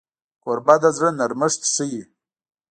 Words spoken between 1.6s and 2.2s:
ښيي.